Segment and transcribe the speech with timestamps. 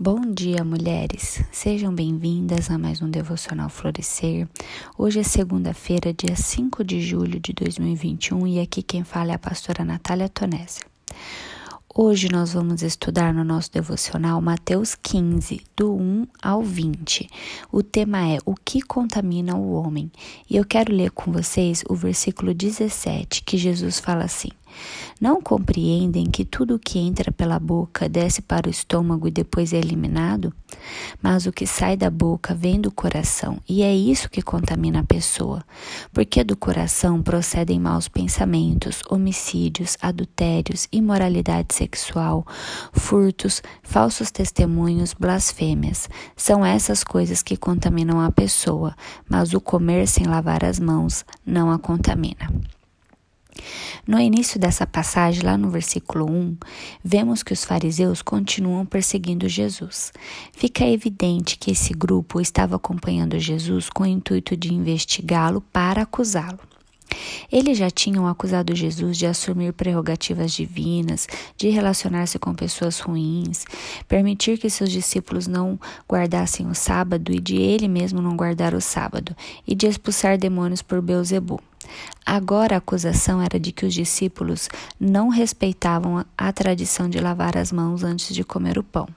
[0.00, 1.42] Bom dia, mulheres.
[1.50, 4.46] Sejam bem-vindas a mais um Devocional Florescer.
[4.96, 9.38] Hoje é segunda-feira, dia 5 de julho de 2021 e aqui quem fala é a
[9.40, 10.82] pastora Natália Tonese.
[11.92, 17.28] Hoje nós vamos estudar no nosso devocional Mateus 15, do 1 ao 20.
[17.72, 20.12] O tema é O que contamina o homem?
[20.48, 24.50] E eu quero ler com vocês o versículo 17, que Jesus fala assim:
[25.20, 29.72] não compreendem que tudo o que entra pela boca desce para o estômago e depois
[29.72, 30.52] é eliminado?
[31.22, 35.04] Mas o que sai da boca vem do coração, e é isso que contamina a
[35.04, 35.64] pessoa.
[36.12, 42.46] Porque do coração procedem maus pensamentos, homicídios, adultérios, imoralidade sexual,
[42.92, 46.08] furtos, falsos testemunhos, blasfêmias.
[46.36, 48.94] São essas coisas que contaminam a pessoa,
[49.28, 52.48] mas o comer sem lavar as mãos não a contamina.
[54.06, 56.56] No início dessa passagem, lá no versículo 1,
[57.04, 60.12] vemos que os fariseus continuam perseguindo Jesus.
[60.52, 66.77] Fica evidente que esse grupo estava acompanhando Jesus com o intuito de investigá-lo para acusá-lo.
[67.50, 73.64] Eles já tinham acusado Jesus de assumir prerrogativas divinas, de relacionar-se com pessoas ruins,
[74.06, 78.80] permitir que seus discípulos não guardassem o sábado e de ele mesmo não guardar o
[78.80, 81.60] sábado, e de expulsar demônios por Beuzebu.
[82.24, 84.68] Agora a acusação era de que os discípulos
[85.00, 89.08] não respeitavam a tradição de lavar as mãos antes de comer o pão.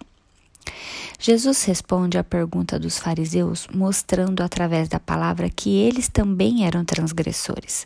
[1.19, 7.85] Jesus responde à pergunta dos fariseus, mostrando através da palavra que eles também eram transgressores,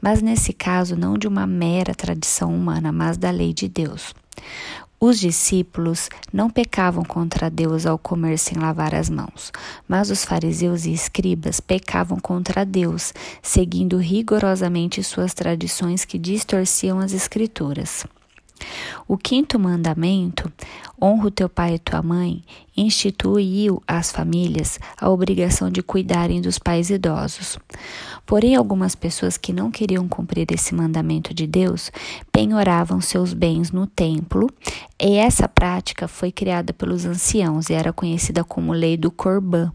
[0.00, 4.14] mas nesse caso não de uma mera tradição humana, mas da lei de Deus.
[4.98, 9.52] Os discípulos não pecavam contra Deus ao comer sem lavar as mãos,
[9.86, 17.12] mas os fariseus e escribas pecavam contra Deus, seguindo rigorosamente suas tradições que distorciam as
[17.12, 18.06] Escrituras.
[19.06, 20.50] O quinto mandamento,
[21.00, 22.42] honra o teu pai e tua mãe,
[22.76, 27.58] instituiu às famílias a obrigação de cuidarem dos pais idosos.
[28.24, 31.90] Porém, algumas pessoas que não queriam cumprir esse mandamento de Deus
[32.32, 34.50] penhoravam seus bens no templo,
[35.00, 39.72] e essa prática foi criada pelos anciãos e era conhecida como lei do Corbã.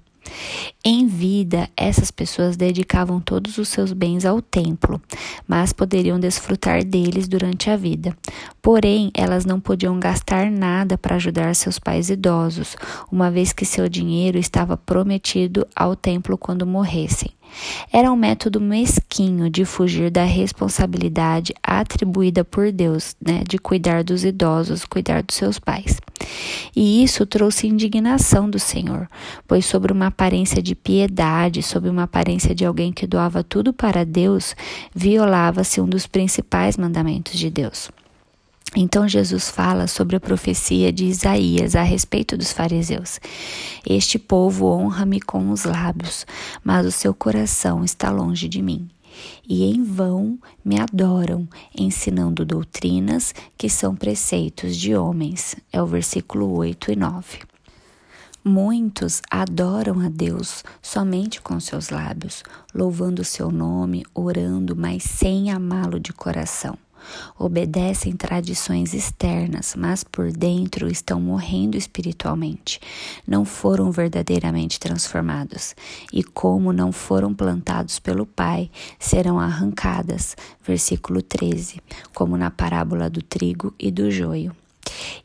[0.84, 5.00] Em vida, essas pessoas dedicavam todos os seus bens ao templo,
[5.47, 8.18] mas poderiam desfrutar deles durante a vida.
[8.64, 12.75] Porém, elas não podiam gastar nada para ajudar seus pais idosos,
[13.12, 17.30] uma vez que seu dinheiro estava prometido ao templo quando morressem.
[17.91, 24.24] Era um método mesquinho de fugir da responsabilidade atribuída por Deus, né, de cuidar dos
[24.24, 26.00] idosos, cuidar dos seus pais.
[26.75, 29.08] E isso trouxe indignação do Senhor,
[29.47, 34.06] pois sobre uma aparência de piedade, sob uma aparência de alguém que doava tudo para
[34.06, 34.56] Deus,
[34.96, 37.90] violava-se um dos principais mandamentos de Deus.
[38.74, 43.20] Então Jesus fala sobre a profecia de Isaías a respeito dos fariseus.
[43.86, 46.26] Este povo honra-me com os lábios,
[46.64, 48.90] mas o seu coração está longe de mim.
[49.46, 55.53] E em vão me adoram, ensinando doutrinas que são preceitos de homens.
[55.74, 57.51] É o versículo 8 e 9.
[58.44, 62.44] Muitos adoram a Deus somente com seus lábios,
[62.74, 66.75] louvando o seu nome, orando, mas sem amá-lo de coração.
[67.38, 72.79] Obedecem tradições externas, mas por dentro estão morrendo espiritualmente.
[73.28, 75.75] Não foram verdadeiramente transformados.
[76.12, 80.35] E como não foram plantados pelo Pai, serão arrancadas.
[80.63, 81.79] Versículo 13,
[82.13, 84.56] como na parábola do trigo e do joio.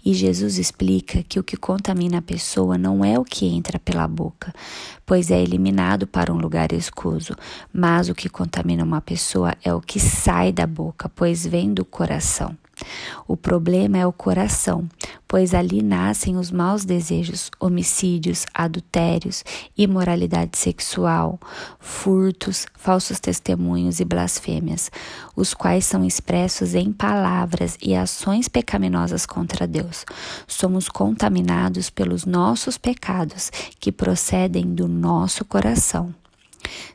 [0.04, 4.06] E Jesus explica que o que contamina a pessoa não é o que entra pela
[4.06, 4.54] boca,
[5.04, 7.34] pois é eliminado para um lugar escuso,
[7.72, 11.84] mas o que contamina uma pessoa é o que sai da boca, pois vem do
[11.84, 12.56] coração.
[13.26, 14.88] O problema é o coração,
[15.26, 19.44] pois ali nascem os maus desejos, homicídios, adultérios,
[19.76, 21.38] imoralidade sexual,
[21.80, 24.90] furtos, falsos testemunhos e blasfêmias,
[25.34, 30.04] os quais são expressos em palavras e ações pecaminosas contra Deus.
[30.46, 33.50] Somos contaminados pelos nossos pecados
[33.80, 36.14] que procedem do nosso coração.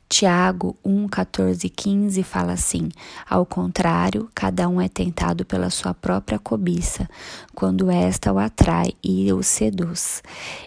[0.07, 2.89] Tiago 1, 14 e 15 fala assim:
[3.29, 7.09] Ao contrário, cada um é tentado pela sua própria cobiça,
[7.55, 10.21] quando esta o atrai e o seduz.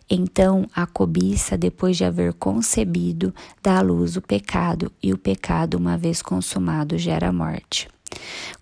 [0.08, 5.74] Então, a cobiça, depois de haver concebido, dá à luz o pecado, e o pecado,
[5.74, 7.93] uma vez consumado, gera morte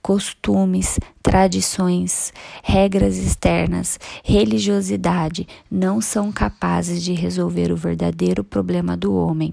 [0.03, 2.33] costumes, tradições,
[2.63, 9.51] regras externas, religiosidade não são capazes de resolver o verdadeiro problema do homem,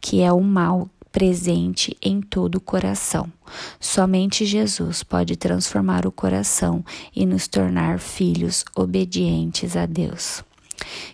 [0.00, 3.32] que é o mal presente em todo o coração.
[3.78, 10.42] Somente Jesus pode transformar o coração e nos tornar filhos obedientes a Deus.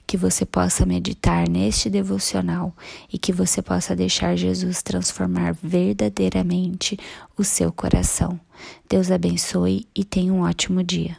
[0.07, 2.75] Que você possa meditar neste devocional
[3.13, 6.99] e que você possa deixar Jesus transformar verdadeiramente
[7.37, 8.39] o seu coração.
[8.89, 11.17] Deus abençoe e tenha um ótimo dia.